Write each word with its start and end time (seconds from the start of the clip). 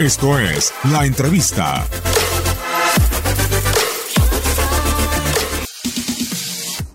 Esto 0.00 0.40
es 0.40 0.74
La 0.90 1.06
Entrevista. 1.06 1.86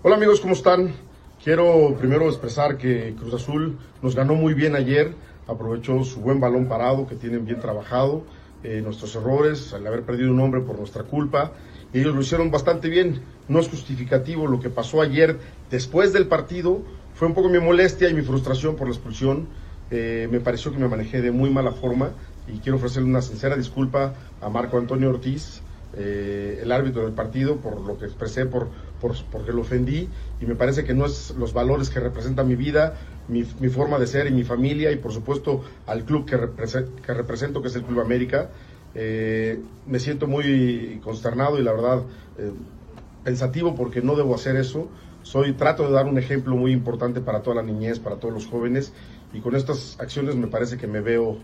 Hola 0.03 0.17
amigos, 0.17 0.41
¿cómo 0.41 0.53
están? 0.53 0.95
Quiero 1.41 1.95
primero 1.97 2.27
expresar 2.27 2.77
que 2.77 3.15
Cruz 3.17 3.35
Azul 3.35 3.77
nos 4.01 4.15
ganó 4.15 4.35
muy 4.35 4.53
bien 4.53 4.75
ayer, 4.75 5.13
aprovechó 5.47 6.03
su 6.03 6.19
buen 6.19 6.41
balón 6.41 6.67
parado 6.67 7.07
que 7.07 7.15
tienen 7.15 7.45
bien 7.45 7.61
trabajado, 7.61 8.23
eh, 8.63 8.81
nuestros 8.83 9.15
errores, 9.15 9.73
al 9.73 9.87
haber 9.87 10.03
perdido 10.03 10.31
un 10.31 10.41
hombre 10.41 10.59
por 10.59 10.77
nuestra 10.77 11.03
culpa, 11.03 11.53
ellos 11.93 12.13
lo 12.13 12.19
hicieron 12.19 12.51
bastante 12.51 12.89
bien. 12.89 13.21
No 13.47 13.61
es 13.61 13.69
justificativo 13.69 14.45
lo 14.45 14.59
que 14.59 14.69
pasó 14.69 15.01
ayer 15.01 15.39
después 15.71 16.11
del 16.11 16.27
partido, 16.27 16.81
fue 17.13 17.29
un 17.29 17.33
poco 17.33 17.47
mi 17.47 17.59
molestia 17.59 18.09
y 18.09 18.13
mi 18.13 18.23
frustración 18.23 18.75
por 18.75 18.87
la 18.87 18.93
expulsión. 18.93 19.47
Eh, 19.91 20.27
me 20.31 20.39
pareció 20.39 20.71
que 20.71 20.77
me 20.77 20.87
manejé 20.87 21.21
de 21.21 21.31
muy 21.31 21.49
mala 21.49 21.71
forma 21.71 22.11
y 22.47 22.59
quiero 22.59 22.77
ofrecerle 22.77 23.09
una 23.09 23.21
sincera 23.21 23.55
disculpa 23.55 24.13
a 24.41 24.49
Marco 24.49 24.77
Antonio 24.77 25.09
Ortiz, 25.09 25.61
eh, 25.93 26.59
el 26.61 26.71
árbitro 26.71 27.03
del 27.03 27.13
partido, 27.13 27.57
por 27.57 27.81
lo 27.81 27.97
que 27.97 28.05
expresé, 28.05 28.45
por, 28.45 28.69
por, 29.01 29.15
porque 29.31 29.51
lo 29.51 29.61
ofendí 29.61 30.07
y 30.39 30.45
me 30.45 30.55
parece 30.55 30.83
que 30.83 30.93
no 30.93 31.05
es 31.05 31.33
los 31.37 31.53
valores 31.53 31.89
que 31.89 31.99
representa 31.99 32.43
mi 32.43 32.55
vida, 32.55 32.95
mi, 33.27 33.43
forma 33.43 33.99
de 33.99 34.07
ser 34.07 34.27
y 34.27 34.31
mi 34.31 34.43
familia 34.43 34.91
y 34.91 34.97
por 34.97 35.11
supuesto 35.11 35.63
al 35.85 36.03
club 36.03 36.25
que, 36.25 36.37
que 37.05 37.13
represento, 37.13 37.61
que 37.61 37.67
es 37.67 37.75
el 37.75 37.83
Club 37.83 38.01
América. 38.01 38.49
Eh, 38.95 39.59
me 39.85 39.99
siento 39.99 40.27
muy 40.27 40.99
consternado 41.03 41.59
y 41.59 41.63
la 41.63 41.73
verdad 41.73 42.03
pensativo 43.23 43.75
porque 43.75 44.01
no 44.01 44.15
debo 44.15 44.35
hacer 44.35 44.55
eso. 44.55 44.87
Soy, 45.21 45.53
trato 45.53 45.85
de 45.85 45.91
dar 45.91 46.05
un 46.05 46.17
ejemplo 46.17 46.55
muy 46.55 46.71
importante 46.71 47.21
para 47.21 47.41
toda 47.41 47.57
la 47.57 47.63
niñez, 47.63 47.99
para 47.99 48.15
todos 48.15 48.33
los 48.33 48.47
jóvenes 48.47 48.93
y 49.33 49.41
con 49.41 49.55
estas 49.55 49.97
acciones 49.99 50.35
me 50.35 50.47
parece 50.47 50.77
que 50.77 50.87
me 50.87 51.01
veo 51.01 51.37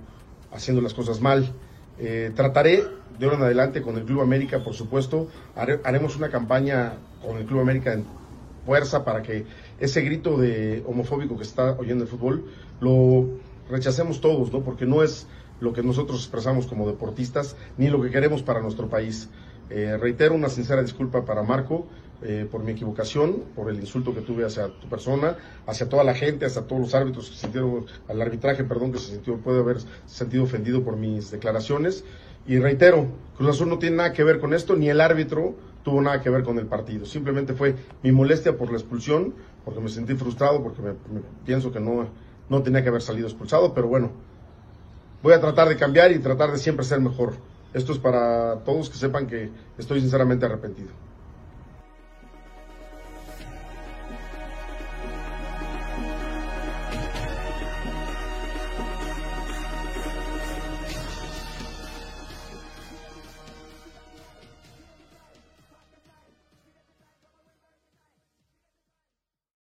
haciendo 0.51 0.81
las 0.81 0.93
cosas 0.93 1.21
mal. 1.21 1.53
Eh, 1.99 2.31
trataré 2.35 2.83
de 3.19 3.25
ahora 3.25 3.37
en 3.37 3.43
adelante 3.43 3.81
con 3.81 3.97
el 3.97 4.03
Club 4.03 4.21
América, 4.21 4.63
por 4.63 4.73
supuesto, 4.73 5.29
haremos 5.55 6.17
una 6.17 6.29
campaña 6.29 6.93
con 7.21 7.37
el 7.37 7.45
Club 7.45 7.61
América 7.61 7.93
en 7.93 8.05
fuerza 8.65 9.05
para 9.05 9.21
que 9.21 9.45
ese 9.79 10.01
grito 10.01 10.37
de 10.37 10.83
homofóbico 10.85 11.37
que 11.37 11.43
está 11.43 11.73
oyendo 11.73 12.03
el 12.03 12.09
fútbol 12.09 12.45
lo 12.81 13.27
rechacemos 13.69 14.21
todos, 14.21 14.51
¿no? 14.51 14.61
Porque 14.61 14.85
no 14.85 15.03
es 15.03 15.27
lo 15.59 15.71
que 15.71 15.83
nosotros 15.83 16.19
expresamos 16.19 16.67
como 16.67 16.87
deportistas 16.87 17.55
ni 17.77 17.89
lo 17.89 18.01
que 18.01 18.09
queremos 18.09 18.43
para 18.43 18.61
nuestro 18.61 18.89
país. 18.89 19.29
Eh, 19.69 19.97
reitero 19.97 20.35
una 20.35 20.49
sincera 20.49 20.81
disculpa 20.81 21.25
para 21.25 21.41
Marco 21.41 21.87
eh, 22.21 22.47
por 22.49 22.63
mi 22.63 22.71
equivocación, 22.71 23.43
por 23.55 23.69
el 23.69 23.79
insulto 23.79 24.13
que 24.13 24.21
tuve 24.21 24.45
hacia 24.45 24.67
tu 24.67 24.87
persona, 24.87 25.37
hacia 25.67 25.89
toda 25.89 26.03
la 26.03 26.13
gente, 26.13 26.45
hacia 26.45 26.61
todos 26.61 26.81
los 26.81 26.95
árbitros 26.95 27.29
que 27.29 27.35
se 27.35 27.41
sintieron, 27.41 27.85
al 28.07 28.21
arbitraje, 28.21 28.63
perdón, 28.63 28.91
que 28.91 28.99
se 28.99 29.11
sintió, 29.11 29.37
puede 29.37 29.59
haber 29.59 29.77
sentido 30.05 30.43
ofendido 30.43 30.83
por 30.83 30.95
mis 30.95 31.31
declaraciones. 31.31 32.05
Y 32.47 32.59
reitero, 32.59 33.07
Cruz 33.37 33.49
Azul 33.49 33.69
no 33.69 33.79
tiene 33.79 33.97
nada 33.97 34.13
que 34.13 34.23
ver 34.23 34.39
con 34.39 34.53
esto, 34.53 34.75
ni 34.75 34.89
el 34.89 35.01
árbitro 35.01 35.55
tuvo 35.83 36.01
nada 36.01 36.21
que 36.21 36.29
ver 36.29 36.43
con 36.43 36.57
el 36.57 36.65
partido. 36.65 37.05
Simplemente 37.05 37.53
fue 37.53 37.75
mi 38.01 38.11
molestia 38.11 38.57
por 38.57 38.71
la 38.71 38.77
expulsión, 38.77 39.33
porque 39.63 39.79
me 39.79 39.89
sentí 39.89 40.15
frustrado, 40.15 40.63
porque 40.63 40.81
me, 40.81 40.93
pienso 41.45 41.71
que 41.71 41.79
no, 41.79 42.07
no 42.49 42.63
tenía 42.63 42.81
que 42.81 42.89
haber 42.89 43.01
salido 43.01 43.27
expulsado, 43.27 43.73
pero 43.73 43.87
bueno, 43.87 44.11
voy 45.21 45.33
a 45.33 45.41
tratar 45.41 45.67
de 45.69 45.75
cambiar 45.75 46.11
y 46.11 46.19
tratar 46.19 46.51
de 46.51 46.57
siempre 46.57 46.85
ser 46.85 47.01
mejor. 47.01 47.33
Esto 47.73 47.91
es 47.91 47.99
para 47.99 48.63
todos 48.63 48.89
que 48.89 48.97
sepan 48.97 49.27
que 49.27 49.49
estoy 49.77 49.99
sinceramente 49.99 50.45
arrepentido. 50.45 50.89